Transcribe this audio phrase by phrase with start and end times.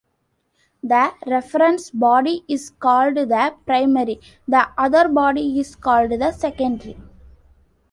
[0.81, 6.97] The reference body is called the "primary", the other body is called the "secondary".